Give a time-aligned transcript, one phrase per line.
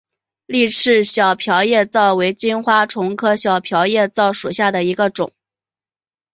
[0.47, 5.31] 丽翅小瓢叶蚤为金花虫科小瓢叶蚤属下的一个种。